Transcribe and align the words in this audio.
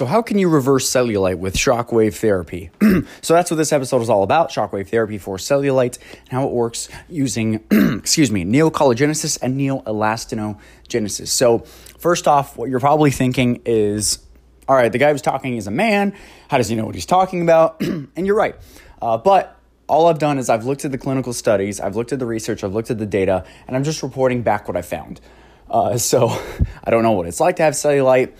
So, 0.00 0.06
how 0.06 0.22
can 0.22 0.38
you 0.38 0.48
reverse 0.48 0.90
cellulite 0.90 1.36
with 1.36 1.54
shockwave 1.54 2.14
therapy? 2.14 2.70
so, 3.20 3.34
that's 3.34 3.50
what 3.50 3.58
this 3.58 3.70
episode 3.70 4.00
is 4.00 4.08
all 4.08 4.22
about 4.22 4.48
shockwave 4.48 4.88
therapy 4.88 5.18
for 5.18 5.36
cellulite 5.36 5.98
and 6.20 6.28
how 6.30 6.46
it 6.46 6.52
works 6.52 6.88
using, 7.10 7.56
excuse 7.70 8.30
me, 8.30 8.46
neocollagenesis 8.46 9.38
and 9.42 9.60
neoelastinogenesis. 9.60 11.28
So, 11.28 11.58
first 11.98 12.26
off, 12.26 12.56
what 12.56 12.70
you're 12.70 12.80
probably 12.80 13.10
thinking 13.10 13.60
is, 13.66 14.20
all 14.66 14.74
right, 14.74 14.90
the 14.90 14.96
guy 14.96 15.12
who's 15.12 15.20
talking 15.20 15.58
is 15.58 15.66
a 15.66 15.70
man. 15.70 16.14
How 16.48 16.56
does 16.56 16.68
he 16.68 16.76
know 16.76 16.86
what 16.86 16.94
he's 16.94 17.04
talking 17.04 17.42
about? 17.42 17.82
and 17.82 18.26
you're 18.26 18.34
right. 18.34 18.56
Uh, 19.02 19.18
but 19.18 19.60
all 19.86 20.06
I've 20.06 20.18
done 20.18 20.38
is 20.38 20.48
I've 20.48 20.64
looked 20.64 20.86
at 20.86 20.92
the 20.92 20.98
clinical 20.98 21.34
studies, 21.34 21.78
I've 21.78 21.94
looked 21.94 22.14
at 22.14 22.18
the 22.18 22.26
research, 22.26 22.64
I've 22.64 22.72
looked 22.72 22.90
at 22.90 22.96
the 22.96 23.04
data, 23.04 23.44
and 23.66 23.76
I'm 23.76 23.84
just 23.84 24.02
reporting 24.02 24.40
back 24.40 24.66
what 24.66 24.78
I 24.78 24.82
found. 24.82 25.20
Uh, 25.68 25.98
so 25.98 26.28
I 26.84 26.90
don't 26.90 27.02
know 27.02 27.12
what 27.12 27.26
it's 27.26 27.38
like 27.38 27.56
to 27.56 27.64
have 27.64 27.74
cellulite. 27.74 28.32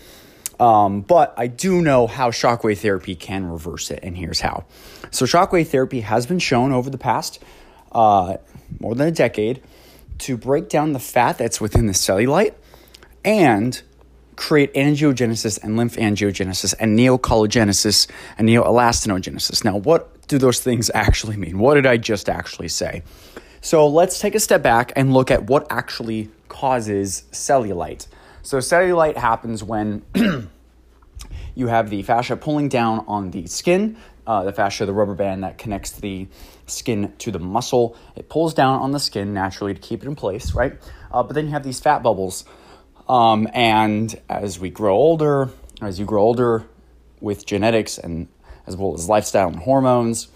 Um, 0.61 1.01
but 1.01 1.33
I 1.39 1.47
do 1.47 1.81
know 1.81 2.07
how 2.07 2.31
shockwave 2.31 2.79
therapy 2.79 3.17
can 3.17 3.47
reverse 3.47 3.91
it, 3.91 4.01
and 4.03 4.15
here's 4.15 4.41
how. 4.41 4.67
So, 5.11 5.25
shockwave 5.25 5.69
therapy 5.69 6.01
has 6.03 6.27
been 6.27 6.39
shown 6.39 6.73
over 6.73 6.91
the 6.91 6.99
past 6.99 7.43
uh, 7.93 8.37
more 8.79 8.95
than 8.95 9.09
a 9.09 9.13
decade 9.13 9.63
to 10.19 10.37
break 10.37 10.69
down 10.69 10.93
the 10.93 10.99
fat 10.99 11.39
that's 11.39 11.63
within 11.63 11.87
the 11.87 11.95
cellulite 11.95 12.53
and 13.25 13.81
create 14.37 14.73
angiogenesis 14.75 15.59
and 15.63 15.79
lymph 15.79 15.97
angiogenesis 15.97 16.75
and 16.79 16.99
neocollagenesis 16.99 18.07
and 18.37 18.47
neoelastinogenesis. 18.47 19.65
Now, 19.65 19.79
what 19.79 20.29
do 20.29 20.37
those 20.37 20.61
things 20.61 20.91
actually 20.93 21.39
mean? 21.39 21.59
What 21.59 21.75
did 21.75 21.87
I 21.87 21.97
just 21.97 22.29
actually 22.29 22.69
say? 22.69 23.03
So, 23.63 23.89
let's 23.89 24.19
take 24.19 24.35
a 24.35 24.41
step 24.41 24.63
back 24.63 24.93
and 24.95 25.15
look 25.15 25.31
at 25.31 25.45
what 25.45 25.67
actually 25.71 26.29
causes 26.49 27.25
cellulite. 27.33 28.07
So, 28.43 28.59
cellulite 28.59 29.17
happens 29.17 29.63
when 29.63 30.03
you 31.55 31.67
have 31.67 31.91
the 31.91 32.03
fascia 32.03 32.37
pulling 32.37 32.69
down 32.69 33.05
on 33.07 33.31
the 33.31 33.47
skin, 33.47 33.97
uh, 34.27 34.45
the 34.45 34.53
fascia, 34.53 34.87
the 34.87 34.93
rubber 34.93 35.15
band 35.15 35.45
that 35.45 35.59
connects 35.59 35.93
the 35.93 36.29
skin 36.67 37.13
to 37.19 37.31
the 37.31 37.39
muscle. 37.39 37.97
It 38.17 38.29
pulls 38.29 38.55
down 38.55 38.81
on 38.81 38.93
the 38.93 39.01
skin 39.01 39.35
naturally 39.35 39.75
to 39.75 39.81
keep 39.81 40.03
it 40.03 40.07
in 40.07 40.17
place, 40.17 40.55
right? 40.55 40.79
Uh, 41.13 41.23
but 41.23 41.35
then 41.35 41.47
you 41.47 41.51
have 41.53 41.65
these 41.65 41.81
fat 41.81 42.03
bubbles. 42.03 42.45
Um, 43.09 43.49
and 43.53 44.19
as 44.29 44.59
we 44.59 44.71
grow 44.71 44.95
older, 44.95 45.51
as 45.83 45.99
you 45.99 46.05
grow 46.05 46.23
older 46.23 46.65
with 47.21 47.45
genetics 47.45 47.99
and 47.99 48.29
as 48.67 48.77
well 48.77 48.95
as 48.95 49.09
lifestyle 49.09 49.49
and 49.49 49.57
hormones, 49.57 50.29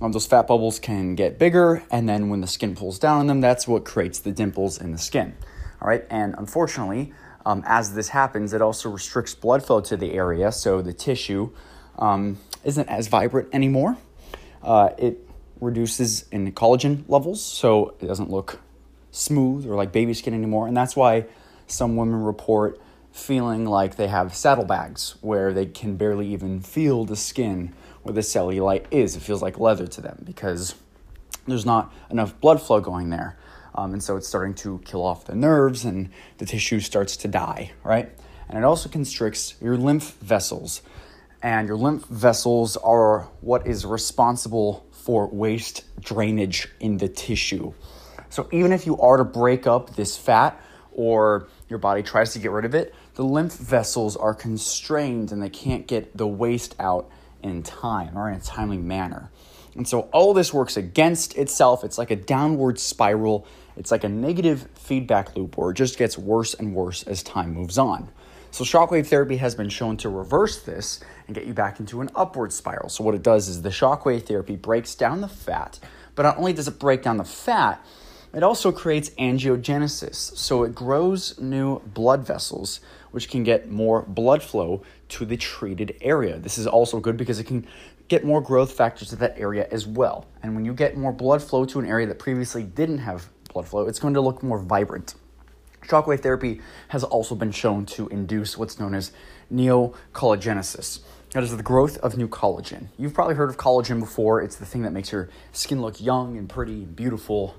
um, 0.00 0.12
those 0.12 0.26
fat 0.26 0.46
bubbles 0.46 0.78
can 0.78 1.14
get 1.14 1.38
bigger. 1.38 1.82
And 1.90 2.08
then 2.08 2.30
when 2.30 2.40
the 2.40 2.46
skin 2.46 2.74
pulls 2.74 2.98
down 2.98 3.20
on 3.20 3.26
them, 3.26 3.40
that's 3.40 3.68
what 3.68 3.84
creates 3.84 4.20
the 4.20 4.32
dimples 4.32 4.80
in 4.80 4.92
the 4.92 4.98
skin. 4.98 5.36
All 5.80 5.88
right. 5.88 6.04
And 6.10 6.34
unfortunately, 6.38 7.12
um, 7.46 7.62
as 7.66 7.94
this 7.94 8.08
happens, 8.08 8.52
it 8.52 8.62
also 8.62 8.90
restricts 8.90 9.34
blood 9.34 9.64
flow 9.64 9.80
to 9.82 9.96
the 9.96 10.12
area, 10.12 10.50
so 10.52 10.80
the 10.82 10.92
tissue 10.92 11.50
um, 11.98 12.38
isn't 12.64 12.88
as 12.88 13.08
vibrant 13.08 13.48
anymore. 13.52 13.96
Uh, 14.62 14.90
it 14.98 15.18
reduces 15.60 16.26
in 16.30 16.50
collagen 16.52 17.04
levels, 17.08 17.42
so 17.42 17.94
it 18.00 18.06
doesn't 18.06 18.30
look 18.30 18.60
smooth 19.10 19.66
or 19.66 19.76
like 19.76 19.92
baby 19.92 20.14
skin 20.14 20.34
anymore, 20.34 20.66
and 20.66 20.76
that's 20.76 20.96
why 20.96 21.26
some 21.66 21.96
women 21.96 22.22
report 22.22 22.80
feeling 23.12 23.64
like 23.64 23.96
they 23.96 24.08
have 24.08 24.34
saddlebags 24.34 25.14
where 25.20 25.52
they 25.52 25.66
can 25.66 25.96
barely 25.96 26.26
even 26.26 26.60
feel 26.60 27.04
the 27.04 27.14
skin 27.14 27.72
where 28.02 28.12
the 28.12 28.20
cellulite 28.20 28.86
is. 28.90 29.14
It 29.14 29.20
feels 29.20 29.40
like 29.40 29.58
leather 29.58 29.86
to 29.86 30.00
them 30.00 30.22
because 30.24 30.74
there's 31.46 31.64
not 31.64 31.92
enough 32.10 32.38
blood 32.40 32.60
flow 32.60 32.80
going 32.80 33.10
there. 33.10 33.38
Um, 33.74 33.92
and 33.92 34.02
so 34.02 34.16
it's 34.16 34.28
starting 34.28 34.54
to 34.54 34.80
kill 34.84 35.04
off 35.04 35.24
the 35.24 35.34
nerves 35.34 35.84
and 35.84 36.10
the 36.38 36.46
tissue 36.46 36.80
starts 36.80 37.16
to 37.18 37.28
die, 37.28 37.72
right? 37.82 38.10
And 38.48 38.58
it 38.58 38.64
also 38.64 38.88
constricts 38.88 39.54
your 39.60 39.76
lymph 39.76 40.14
vessels. 40.18 40.82
And 41.42 41.68
your 41.68 41.76
lymph 41.76 42.06
vessels 42.06 42.76
are 42.78 43.28
what 43.40 43.66
is 43.66 43.84
responsible 43.84 44.86
for 44.92 45.28
waste 45.28 45.84
drainage 46.00 46.68
in 46.80 46.98
the 46.98 47.08
tissue. 47.08 47.74
So 48.30 48.48
even 48.52 48.72
if 48.72 48.86
you 48.86 48.98
are 48.98 49.18
to 49.18 49.24
break 49.24 49.66
up 49.66 49.94
this 49.96 50.16
fat 50.16 50.60
or 50.92 51.48
your 51.68 51.78
body 51.78 52.02
tries 52.02 52.32
to 52.32 52.38
get 52.38 52.50
rid 52.50 52.64
of 52.64 52.74
it, 52.74 52.94
the 53.14 53.24
lymph 53.24 53.54
vessels 53.54 54.16
are 54.16 54.34
constrained 54.34 55.32
and 55.32 55.42
they 55.42 55.50
can't 55.50 55.86
get 55.86 56.16
the 56.16 56.26
waste 56.26 56.74
out 56.78 57.10
in 57.42 57.62
time 57.62 58.16
or 58.16 58.30
in 58.30 58.36
a 58.36 58.40
timely 58.40 58.78
manner. 58.78 59.30
And 59.76 59.86
so 59.86 60.02
all 60.12 60.34
this 60.34 60.54
works 60.54 60.76
against 60.76 61.36
itself. 61.36 61.84
It's 61.84 61.98
like 61.98 62.10
a 62.10 62.16
downward 62.16 62.78
spiral 62.78 63.46
it's 63.76 63.90
like 63.90 64.04
a 64.04 64.08
negative 64.08 64.68
feedback 64.74 65.36
loop 65.36 65.56
where 65.56 65.70
it 65.70 65.74
just 65.74 65.98
gets 65.98 66.16
worse 66.16 66.54
and 66.54 66.74
worse 66.74 67.02
as 67.04 67.22
time 67.22 67.52
moves 67.52 67.78
on. 67.78 68.10
So, 68.50 68.62
shockwave 68.62 69.08
therapy 69.08 69.38
has 69.38 69.56
been 69.56 69.68
shown 69.68 69.96
to 69.96 70.08
reverse 70.08 70.62
this 70.62 71.00
and 71.26 71.34
get 71.34 71.44
you 71.44 71.54
back 71.54 71.80
into 71.80 72.00
an 72.00 72.10
upward 72.14 72.52
spiral. 72.52 72.88
So, 72.88 73.02
what 73.02 73.16
it 73.16 73.22
does 73.22 73.48
is 73.48 73.62
the 73.62 73.70
shockwave 73.70 74.26
therapy 74.26 74.54
breaks 74.54 74.94
down 74.94 75.22
the 75.22 75.28
fat, 75.28 75.80
but 76.14 76.22
not 76.22 76.38
only 76.38 76.52
does 76.52 76.68
it 76.68 76.78
break 76.78 77.02
down 77.02 77.16
the 77.16 77.24
fat, 77.24 77.84
it 78.32 78.44
also 78.44 78.70
creates 78.70 79.10
angiogenesis. 79.10 80.14
So, 80.14 80.62
it 80.62 80.72
grows 80.72 81.36
new 81.40 81.80
blood 81.80 82.24
vessels, 82.24 82.78
which 83.10 83.28
can 83.28 83.42
get 83.42 83.72
more 83.72 84.02
blood 84.02 84.40
flow 84.40 84.84
to 85.08 85.24
the 85.24 85.36
treated 85.36 85.96
area. 86.00 86.38
This 86.38 86.56
is 86.56 86.68
also 86.68 87.00
good 87.00 87.16
because 87.16 87.40
it 87.40 87.48
can 87.48 87.66
get 88.06 88.24
more 88.24 88.40
growth 88.40 88.70
factors 88.70 89.08
to 89.08 89.16
that 89.16 89.36
area 89.36 89.66
as 89.72 89.84
well. 89.84 90.26
And 90.44 90.54
when 90.54 90.64
you 90.64 90.74
get 90.74 90.96
more 90.96 91.12
blood 91.12 91.42
flow 91.42 91.64
to 91.64 91.80
an 91.80 91.86
area 91.86 92.06
that 92.06 92.20
previously 92.20 92.62
didn't 92.62 92.98
have 92.98 93.28
blood 93.54 93.66
flow, 93.66 93.86
it's 93.86 93.98
going 93.98 94.12
to 94.14 94.20
look 94.20 94.42
more 94.42 94.58
vibrant. 94.58 95.14
Shockwave 95.82 96.20
therapy 96.20 96.60
has 96.88 97.04
also 97.04 97.34
been 97.34 97.52
shown 97.52 97.86
to 97.86 98.08
induce 98.08 98.58
what's 98.58 98.78
known 98.78 98.94
as 98.94 99.12
neocollagenesis. 99.52 101.00
That 101.32 101.42
is 101.42 101.56
the 101.56 101.62
growth 101.62 101.98
of 101.98 102.16
new 102.16 102.28
collagen. 102.28 102.88
You've 102.98 103.14
probably 103.14 103.34
heard 103.34 103.50
of 103.50 103.56
collagen 103.56 104.00
before. 104.00 104.42
It's 104.42 104.56
the 104.56 104.66
thing 104.66 104.82
that 104.82 104.92
makes 104.92 105.10
your 105.10 105.30
skin 105.52 105.80
look 105.80 106.00
young 106.00 106.36
and 106.36 106.48
pretty 106.48 106.84
and 106.84 106.94
beautiful. 106.94 107.54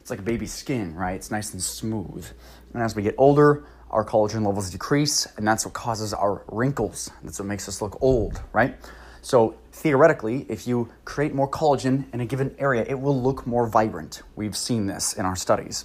It's 0.00 0.10
like 0.10 0.20
a 0.20 0.22
baby's 0.22 0.52
skin, 0.52 0.94
right? 0.94 1.14
It's 1.14 1.30
nice 1.30 1.52
and 1.52 1.62
smooth. 1.62 2.26
And 2.72 2.82
as 2.82 2.96
we 2.96 3.02
get 3.02 3.14
older, 3.18 3.64
our 3.90 4.04
collagen 4.04 4.46
levels 4.46 4.70
decrease, 4.70 5.26
and 5.36 5.46
that's 5.46 5.64
what 5.64 5.74
causes 5.74 6.14
our 6.14 6.42
wrinkles. 6.48 7.10
That's 7.22 7.38
what 7.38 7.46
makes 7.46 7.68
us 7.68 7.82
look 7.82 7.98
old, 8.00 8.40
right? 8.52 8.76
So 9.22 9.54
theoretically, 9.72 10.46
if 10.48 10.66
you 10.66 10.90
create 11.04 11.34
more 11.34 11.48
collagen 11.48 12.12
in 12.12 12.20
a 12.20 12.26
given 12.26 12.54
area, 12.58 12.84
it 12.88 13.00
will 13.00 13.20
look 13.20 13.46
more 13.46 13.66
vibrant. 13.66 14.22
We've 14.36 14.56
seen 14.56 14.86
this 14.86 15.12
in 15.12 15.24
our 15.24 15.36
studies. 15.36 15.84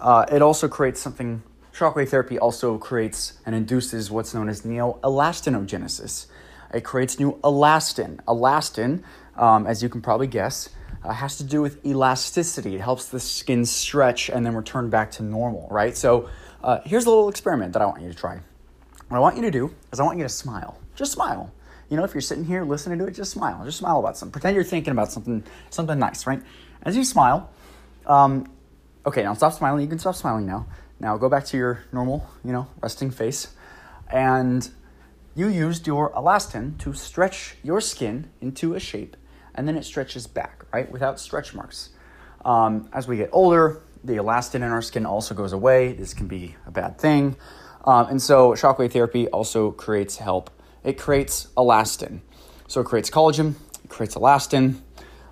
Uh, 0.00 0.26
it 0.30 0.42
also 0.42 0.68
creates 0.68 1.00
something, 1.00 1.42
shockwave 1.72 2.08
therapy 2.08 2.38
also 2.38 2.78
creates 2.78 3.34
and 3.46 3.54
induces 3.54 4.10
what's 4.10 4.34
known 4.34 4.48
as 4.48 4.62
neoelastinogenesis. 4.62 6.26
It 6.74 6.84
creates 6.84 7.18
new 7.18 7.38
elastin. 7.44 8.16
Elastin, 8.24 9.02
um, 9.36 9.66
as 9.66 9.82
you 9.82 9.88
can 9.88 10.00
probably 10.00 10.26
guess, 10.26 10.70
uh, 11.04 11.12
has 11.12 11.36
to 11.36 11.44
do 11.44 11.62
with 11.62 11.84
elasticity. 11.84 12.74
It 12.74 12.80
helps 12.80 13.06
the 13.06 13.20
skin 13.20 13.64
stretch 13.64 14.28
and 14.28 14.44
then 14.44 14.54
return 14.54 14.90
back 14.90 15.10
to 15.12 15.22
normal, 15.22 15.68
right? 15.70 15.96
So 15.96 16.28
uh, 16.62 16.80
here's 16.84 17.06
a 17.06 17.10
little 17.10 17.28
experiment 17.28 17.72
that 17.74 17.82
I 17.82 17.86
want 17.86 18.02
you 18.02 18.08
to 18.08 18.14
try. 18.14 18.40
What 19.08 19.16
I 19.16 19.20
want 19.20 19.36
you 19.36 19.42
to 19.42 19.50
do 19.50 19.74
is 19.92 20.00
I 20.00 20.04
want 20.04 20.18
you 20.18 20.24
to 20.24 20.28
smile. 20.28 20.78
Just 20.94 21.12
smile 21.12 21.52
you 21.92 21.98
know, 21.98 22.04
if 22.04 22.14
you're 22.14 22.22
sitting 22.22 22.46
here 22.46 22.64
listening 22.64 22.98
to 23.00 23.04
it, 23.04 23.10
just 23.10 23.32
smile. 23.32 23.62
Just 23.66 23.76
smile 23.76 23.98
about 23.98 24.16
something. 24.16 24.32
Pretend 24.32 24.54
you're 24.54 24.64
thinking 24.64 24.92
about 24.92 25.12
something, 25.12 25.44
something 25.68 25.98
nice, 25.98 26.26
right? 26.26 26.40
As 26.84 26.96
you 26.96 27.04
smile, 27.04 27.50
um, 28.06 28.50
okay, 29.04 29.22
now 29.22 29.34
stop 29.34 29.52
smiling. 29.52 29.82
You 29.82 29.88
can 29.88 29.98
stop 29.98 30.14
smiling 30.14 30.46
now. 30.46 30.66
Now 31.00 31.18
go 31.18 31.28
back 31.28 31.44
to 31.46 31.58
your 31.58 31.84
normal, 31.92 32.26
you 32.42 32.52
know, 32.52 32.66
resting 32.80 33.10
face, 33.10 33.48
and 34.10 34.66
you 35.34 35.48
used 35.48 35.86
your 35.86 36.10
elastin 36.12 36.78
to 36.78 36.94
stretch 36.94 37.56
your 37.62 37.82
skin 37.82 38.30
into 38.40 38.72
a 38.72 38.80
shape, 38.80 39.14
and 39.54 39.68
then 39.68 39.76
it 39.76 39.84
stretches 39.84 40.26
back, 40.26 40.64
right, 40.72 40.90
without 40.90 41.20
stretch 41.20 41.52
marks. 41.52 41.90
Um, 42.42 42.88
as 42.94 43.06
we 43.06 43.18
get 43.18 43.28
older, 43.32 43.82
the 44.02 44.14
elastin 44.14 44.56
in 44.56 44.62
our 44.62 44.80
skin 44.80 45.04
also 45.04 45.34
goes 45.34 45.52
away. 45.52 45.92
This 45.92 46.14
can 46.14 46.26
be 46.26 46.56
a 46.66 46.70
bad 46.70 46.96
thing. 46.96 47.36
Um, 47.84 48.06
and 48.06 48.22
so, 48.22 48.52
shockwave 48.52 48.92
therapy 48.92 49.28
also 49.28 49.72
creates 49.72 50.16
help 50.16 50.50
it 50.84 50.98
creates 50.98 51.48
elastin. 51.56 52.20
So 52.66 52.80
it 52.80 52.86
creates 52.86 53.10
collagen, 53.10 53.54
it 53.84 53.90
creates 53.90 54.14
elastin, 54.14 54.80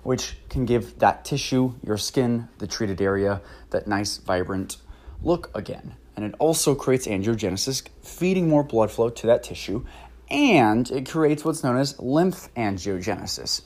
which 0.03 0.35
can 0.49 0.65
give 0.65 0.99
that 0.99 1.25
tissue, 1.25 1.73
your 1.85 1.97
skin, 1.97 2.49
the 2.57 2.67
treated 2.67 3.01
area, 3.01 3.41
that 3.69 3.87
nice, 3.87 4.17
vibrant 4.17 4.77
look 5.23 5.51
again. 5.55 5.95
And 6.15 6.25
it 6.25 6.35
also 6.39 6.75
creates 6.75 7.07
angiogenesis, 7.07 7.87
feeding 8.03 8.49
more 8.49 8.63
blood 8.63 8.91
flow 8.91 9.09
to 9.09 9.27
that 9.27 9.43
tissue, 9.43 9.85
and 10.29 10.89
it 10.91 11.09
creates 11.09 11.43
what's 11.43 11.63
known 11.63 11.77
as 11.77 11.99
lymph 11.99 12.53
angiogenesis. 12.55 13.61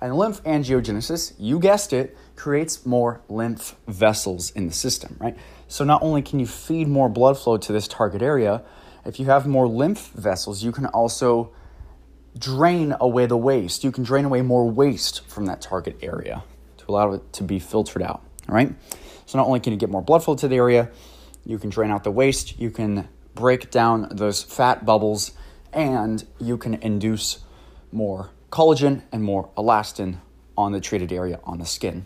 And 0.00 0.16
lymph 0.16 0.42
angiogenesis, 0.44 1.34
you 1.38 1.58
guessed 1.58 1.92
it, 1.92 2.16
creates 2.36 2.84
more 2.84 3.20
lymph 3.28 3.76
vessels 3.88 4.50
in 4.50 4.66
the 4.66 4.72
system, 4.72 5.16
right? 5.18 5.36
So 5.68 5.84
not 5.84 6.02
only 6.02 6.22
can 6.22 6.38
you 6.38 6.46
feed 6.46 6.86
more 6.86 7.08
blood 7.08 7.38
flow 7.38 7.56
to 7.56 7.72
this 7.72 7.88
target 7.88 8.22
area, 8.22 8.62
if 9.06 9.20
you 9.20 9.26
have 9.26 9.46
more 9.46 9.68
lymph 9.68 10.10
vessels, 10.12 10.62
you 10.62 10.72
can 10.72 10.86
also 10.86 11.52
drain 12.38 12.94
away 13.00 13.26
the 13.26 13.36
waste. 13.36 13.84
You 13.84 13.92
can 13.92 14.04
drain 14.04 14.24
away 14.24 14.42
more 14.42 14.68
waste 14.68 15.26
from 15.26 15.46
that 15.46 15.60
target 15.60 15.98
area 16.02 16.44
to 16.78 16.84
allow 16.88 17.12
it 17.12 17.32
to 17.34 17.42
be 17.42 17.58
filtered 17.58 18.02
out. 18.02 18.22
All 18.48 18.54
right. 18.54 18.74
So 19.26 19.38
not 19.38 19.46
only 19.46 19.60
can 19.60 19.72
you 19.72 19.78
get 19.78 19.90
more 19.90 20.02
blood 20.02 20.24
flow 20.24 20.34
to 20.36 20.48
the 20.48 20.56
area, 20.56 20.90
you 21.44 21.58
can 21.58 21.70
drain 21.70 21.90
out 21.90 22.04
the 22.04 22.10
waste. 22.10 22.58
You 22.58 22.70
can 22.70 23.08
break 23.34 23.70
down 23.70 24.08
those 24.10 24.42
fat 24.42 24.84
bubbles 24.84 25.32
and 25.72 26.24
you 26.40 26.56
can 26.56 26.74
induce 26.74 27.40
more 27.92 28.30
collagen 28.50 29.02
and 29.12 29.22
more 29.22 29.50
elastin 29.56 30.18
on 30.56 30.72
the 30.72 30.80
treated 30.80 31.12
area 31.12 31.40
on 31.44 31.58
the 31.58 31.66
skin. 31.66 32.04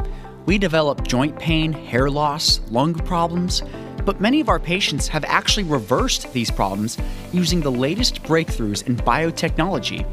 We 0.45 0.57
develop 0.57 1.07
joint 1.07 1.39
pain, 1.39 1.71
hair 1.71 2.09
loss, 2.09 2.59
lung 2.69 2.93
problems, 2.93 3.63
but 4.05 4.19
many 4.19 4.41
of 4.41 4.49
our 4.49 4.59
patients 4.59 5.07
have 5.07 5.23
actually 5.23 5.63
reversed 5.63 6.33
these 6.33 6.51
problems 6.51 6.97
using 7.31 7.61
the 7.61 7.71
latest 7.71 8.21
breakthroughs 8.23 8.85
in 8.85 8.97
biotechnology. 8.97 10.05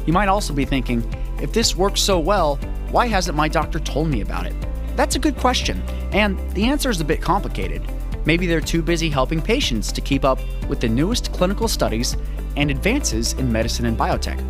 You 0.06 0.14
might 0.14 0.28
also 0.28 0.54
be 0.54 0.66
thinking, 0.66 1.02
if 1.42 1.54
this 1.54 1.76
works 1.76 2.02
so 2.02 2.20
well, 2.20 2.58
why 2.92 3.08
hasn't 3.08 3.38
my 3.38 3.48
doctor 3.48 3.80
told 3.80 4.10
me 4.10 4.22
about 4.22 4.46
it? 4.46 4.54
That's 4.96 5.16
a 5.16 5.20
good 5.20 5.38
question, 5.38 5.82
and 6.12 6.38
the 6.52 6.66
answer 6.66 6.90
is 6.90 7.00
a 7.00 7.06
bit 7.06 7.22
complicated. 7.22 7.82
Maybe 8.28 8.46
they're 8.46 8.60
too 8.60 8.82
busy 8.82 9.10
helping 9.10 9.42
patients 9.42 9.90
to 9.94 10.02
keep 10.02 10.26
up 10.26 10.40
with 10.68 10.82
the 10.82 10.90
newest 10.90 11.32
clinical 11.32 11.70
studies 11.70 12.18
and 12.58 12.70
advances 12.70 13.32
in 13.32 13.50
medicine 13.50 13.86
and 13.86 13.98
biotech. 13.98 14.44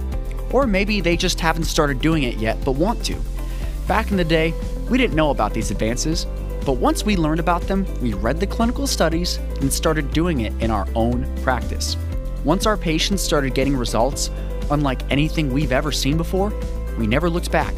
Or 0.51 0.65
maybe 0.65 0.99
they 0.99 1.15
just 1.15 1.39
haven't 1.39 1.65
started 1.65 2.01
doing 2.01 2.23
it 2.23 2.37
yet 2.37 2.57
but 2.65 2.71
want 2.71 3.05
to. 3.05 3.15
Back 3.87 4.09
in 4.09 4.17
the 4.17 4.25
day, 4.25 4.51
we 4.89 4.97
didn't 4.97 5.15
know 5.15 5.29
about 5.29 5.53
these 5.53 5.69
advances, 5.69 6.25
but 6.65 6.77
once 6.77 7.05
we 7.05 7.15
learned 7.17 7.39
about 7.39 7.61
them, 7.67 7.85
we 8.01 8.15
read 8.15 8.39
the 8.39 8.47
clinical 8.47 8.87
studies 8.87 9.37
and 9.61 9.71
started 9.71 10.11
doing 10.11 10.41
it 10.41 10.53
in 10.59 10.71
our 10.71 10.87
own 10.95 11.31
practice. 11.43 11.97
Once 12.43 12.65
our 12.65 12.77
patients 12.77 13.21
started 13.21 13.53
getting 13.53 13.77
results 13.77 14.31
unlike 14.71 15.03
anything 15.11 15.53
we've 15.53 15.71
ever 15.71 15.91
seen 15.91 16.17
before, 16.17 16.51
we 16.97 17.05
never 17.05 17.29
looked 17.29 17.51
back. 17.51 17.75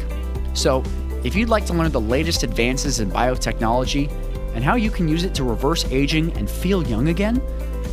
So, 0.54 0.82
if 1.24 1.34
you'd 1.34 1.50
like 1.50 1.66
to 1.66 1.74
learn 1.74 1.92
the 1.92 2.00
latest 2.00 2.42
advances 2.42 3.00
in 3.00 3.10
biotechnology 3.10 4.10
and 4.54 4.64
how 4.64 4.76
you 4.76 4.90
can 4.90 5.08
use 5.08 5.24
it 5.24 5.34
to 5.34 5.44
reverse 5.44 5.84
aging 5.86 6.32
and 6.32 6.50
feel 6.50 6.86
young 6.86 7.08
again, 7.08 7.40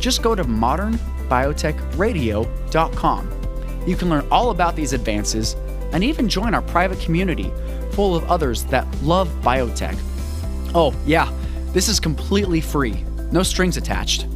just 0.00 0.22
go 0.22 0.34
to 0.34 0.44
modernbiotechradio.com. 0.44 3.30
You 3.86 3.96
can 3.96 4.10
learn 4.10 4.26
all 4.30 4.50
about 4.50 4.76
these 4.76 4.92
advances 4.92 5.56
and 5.92 6.04
even 6.04 6.28
join 6.28 6.54
our 6.54 6.62
private 6.62 7.00
community 7.00 7.50
full 7.92 8.14
of 8.14 8.30
others 8.30 8.64
that 8.64 8.86
love 9.02 9.28
biotech. 9.42 9.98
Oh, 10.74 10.94
yeah, 11.06 11.32
this 11.72 11.88
is 11.88 11.98
completely 11.98 12.60
free, 12.60 13.02
no 13.32 13.42
strings 13.42 13.76
attached. 13.76 14.26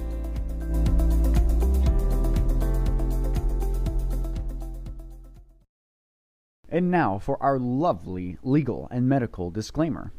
And 6.81 6.89
now 6.89 7.19
for 7.19 7.37
our 7.43 7.59
lovely 7.59 8.39
legal 8.41 8.87
and 8.89 9.07
medical 9.07 9.51
disclaimer. 9.51 10.11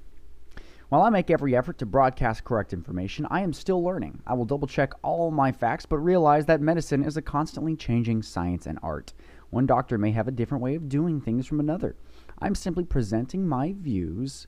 While 0.91 1.03
I 1.03 1.11
make 1.11 1.29
every 1.29 1.57
effort 1.57 1.77
to 1.79 1.87
broadcast 1.87 2.45
correct 2.45 2.73
information, 2.73 3.27
I 3.29 3.41
am 3.41 3.53
still 3.53 3.83
learning. 3.83 4.23
I 4.29 4.35
will 4.35 4.45
double 4.45 4.69
check 4.69 4.93
all 5.03 5.33
my 5.33 5.51
facts, 5.51 5.87
but 5.87 5.99
realize 5.99 6.47
that 6.47 6.61
medicine 6.61 7.03
is 7.03 7.17
a 7.17 7.21
constantly 7.21 7.75
changing 7.75 8.23
science 8.23 8.65
and 8.67 8.79
art. 8.81 9.13
One 9.51 9.67
doctor 9.67 9.99
may 9.99 10.13
have 10.13 10.29
a 10.29 10.31
different 10.31 10.63
way 10.63 10.77
of 10.77 10.89
doing 10.89 11.21
things 11.21 11.49
from 11.49 11.59
another. 11.59 11.97
I'm 12.39 12.55
simply 12.55 12.85
presenting 12.85 13.45
my 13.45 13.75
views 13.77 14.47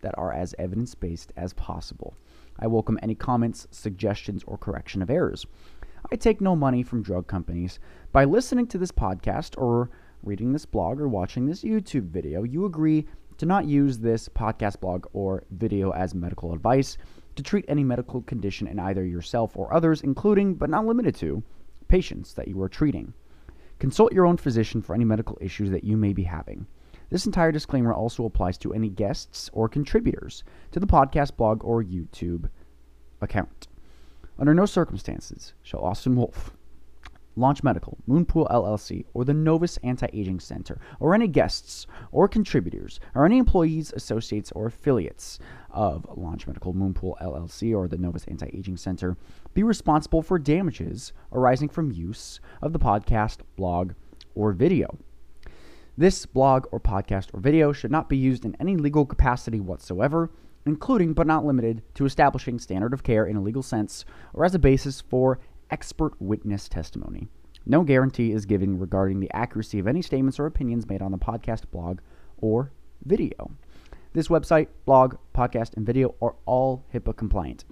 that 0.00 0.18
are 0.18 0.32
as 0.32 0.52
evidence 0.58 0.96
based 0.96 1.32
as 1.36 1.52
possible. 1.52 2.16
I 2.58 2.66
welcome 2.66 2.98
any 3.04 3.14
comments, 3.14 3.68
suggestions, 3.70 4.42
or 4.48 4.58
correction 4.58 5.00
of 5.00 5.10
errors. 5.10 5.46
I 6.10 6.16
take 6.16 6.40
no 6.40 6.56
money 6.56 6.82
from 6.82 7.02
drug 7.02 7.28
companies. 7.28 7.78
By 8.10 8.24
listening 8.24 8.66
to 8.68 8.78
this 8.78 8.90
podcast 8.90 9.54
or 9.56 9.90
reading 10.26 10.52
this 10.52 10.66
blog 10.66 11.00
or 11.00 11.08
watching 11.08 11.46
this 11.46 11.62
YouTube 11.62 12.08
video, 12.08 12.42
you 12.42 12.64
agree 12.64 13.06
to 13.38 13.46
not 13.46 13.64
use 13.64 13.98
this 13.98 14.28
podcast 14.28 14.80
blog 14.80 15.06
or 15.12 15.44
video 15.52 15.90
as 15.92 16.14
medical 16.14 16.52
advice 16.52 16.98
to 17.36 17.42
treat 17.42 17.64
any 17.68 17.84
medical 17.84 18.22
condition 18.22 18.66
in 18.66 18.80
either 18.80 19.04
yourself 19.04 19.56
or 19.56 19.72
others, 19.72 20.00
including 20.00 20.54
but 20.54 20.68
not 20.68 20.84
limited 20.84 21.14
to 21.14 21.42
patients 21.86 22.32
that 22.34 22.48
you 22.48 22.60
are 22.60 22.68
treating. 22.68 23.12
Consult 23.78 24.12
your 24.12 24.26
own 24.26 24.36
physician 24.36 24.82
for 24.82 24.94
any 24.94 25.04
medical 25.04 25.38
issues 25.40 25.70
that 25.70 25.84
you 25.84 25.96
may 25.96 26.12
be 26.12 26.24
having. 26.24 26.66
This 27.10 27.26
entire 27.26 27.52
disclaimer 27.52 27.94
also 27.94 28.24
applies 28.24 28.58
to 28.58 28.74
any 28.74 28.88
guests 28.88 29.48
or 29.52 29.68
contributors 29.68 30.42
to 30.72 30.80
the 30.80 30.86
podcast 30.86 31.36
blog 31.36 31.62
or 31.62 31.84
YouTube 31.84 32.48
account. 33.20 33.68
Under 34.38 34.54
no 34.54 34.66
circumstances 34.66 35.52
shall 35.62 35.84
Austin 35.84 36.16
Wolf 36.16 36.55
Launch 37.36 37.62
Medical, 37.62 37.98
Moonpool 38.08 38.50
LLC, 38.50 39.04
or 39.12 39.24
the 39.24 39.34
Novus 39.34 39.76
Anti 39.78 40.08
Aging 40.12 40.40
Center, 40.40 40.80
or 40.98 41.14
any 41.14 41.28
guests 41.28 41.86
or 42.10 42.26
contributors, 42.26 42.98
or 43.14 43.26
any 43.26 43.38
employees, 43.38 43.92
associates, 43.94 44.50
or 44.52 44.66
affiliates 44.66 45.38
of 45.70 46.06
Launch 46.16 46.46
Medical, 46.46 46.72
Moonpool 46.72 47.20
LLC, 47.20 47.76
or 47.76 47.88
the 47.88 47.98
Novus 47.98 48.24
Anti 48.24 48.50
Aging 48.54 48.78
Center 48.78 49.16
be 49.52 49.62
responsible 49.62 50.22
for 50.22 50.38
damages 50.38 51.12
arising 51.32 51.68
from 51.68 51.92
use 51.92 52.40
of 52.62 52.72
the 52.72 52.78
podcast, 52.78 53.38
blog, 53.56 53.92
or 54.34 54.52
video. 54.52 54.98
This 55.98 56.26
blog 56.26 56.66
or 56.72 56.80
podcast 56.80 57.32
or 57.32 57.40
video 57.40 57.72
should 57.72 57.90
not 57.90 58.08
be 58.08 58.16
used 58.16 58.44
in 58.44 58.56
any 58.60 58.76
legal 58.76 59.06
capacity 59.06 59.60
whatsoever, 59.60 60.30
including 60.66 61.14
but 61.14 61.26
not 61.26 61.44
limited 61.44 61.82
to 61.94 62.04
establishing 62.04 62.58
standard 62.58 62.92
of 62.92 63.02
care 63.02 63.24
in 63.24 63.36
a 63.36 63.42
legal 63.42 63.62
sense 63.62 64.04
or 64.34 64.44
as 64.44 64.54
a 64.54 64.58
basis 64.58 65.00
for 65.00 65.38
expert 65.70 66.12
witness 66.20 66.68
testimony. 66.68 67.28
No 67.64 67.82
guarantee 67.82 68.32
is 68.32 68.46
given 68.46 68.78
regarding 68.78 69.20
the 69.20 69.30
accuracy 69.34 69.78
of 69.78 69.86
any 69.86 70.02
statements 70.02 70.38
or 70.38 70.46
opinions 70.46 70.88
made 70.88 71.02
on 71.02 71.10
the 71.10 71.18
podcast, 71.18 71.70
blog, 71.70 72.00
or 72.38 72.70
video. 73.04 73.50
This 74.12 74.28
website, 74.28 74.68
blog, 74.84 75.16
podcast, 75.34 75.76
and 75.76 75.84
video 75.84 76.14
are 76.22 76.36
all 76.46 76.84
HIPAA 76.94 77.16
compliant. 77.16 77.64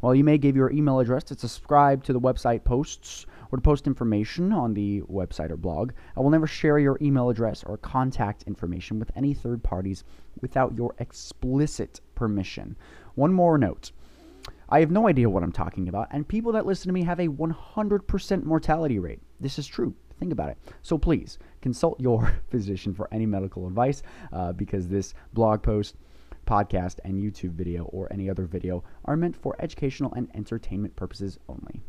While 0.00 0.14
you 0.14 0.22
may 0.22 0.38
give 0.38 0.54
your 0.54 0.70
email 0.70 1.00
address 1.00 1.24
to 1.24 1.34
subscribe 1.34 2.04
to 2.04 2.12
the 2.12 2.20
website 2.20 2.62
posts 2.62 3.26
or 3.50 3.58
to 3.58 3.62
post 3.62 3.88
information 3.88 4.52
on 4.52 4.74
the 4.74 5.00
website 5.10 5.50
or 5.50 5.56
blog, 5.56 5.92
I 6.16 6.20
will 6.20 6.30
never 6.30 6.46
share 6.46 6.78
your 6.78 6.98
email 7.02 7.30
address 7.30 7.64
or 7.64 7.78
contact 7.78 8.44
information 8.44 9.00
with 9.00 9.10
any 9.16 9.34
third 9.34 9.62
parties 9.64 10.04
without 10.40 10.76
your 10.76 10.94
explicit 10.98 12.00
permission. 12.14 12.76
One 13.16 13.32
more 13.32 13.58
note 13.58 13.90
I 14.70 14.80
have 14.80 14.90
no 14.90 15.08
idea 15.08 15.30
what 15.30 15.42
I'm 15.42 15.52
talking 15.52 15.88
about, 15.88 16.08
and 16.10 16.28
people 16.28 16.52
that 16.52 16.66
listen 16.66 16.88
to 16.88 16.92
me 16.92 17.02
have 17.04 17.20
a 17.20 17.28
100% 17.28 18.44
mortality 18.44 18.98
rate. 18.98 19.20
This 19.40 19.58
is 19.58 19.66
true. 19.66 19.94
Think 20.18 20.32
about 20.32 20.50
it. 20.50 20.58
So 20.82 20.98
please 20.98 21.38
consult 21.62 22.00
your 22.00 22.34
physician 22.50 22.92
for 22.92 23.08
any 23.12 23.24
medical 23.24 23.66
advice 23.66 24.02
uh, 24.32 24.52
because 24.52 24.88
this 24.88 25.14
blog 25.32 25.62
post, 25.62 25.96
podcast, 26.46 26.98
and 27.04 27.18
YouTube 27.18 27.52
video 27.52 27.84
or 27.84 28.12
any 28.12 28.28
other 28.28 28.44
video 28.44 28.84
are 29.04 29.16
meant 29.16 29.36
for 29.36 29.56
educational 29.58 30.12
and 30.14 30.28
entertainment 30.34 30.96
purposes 30.96 31.38
only. 31.48 31.82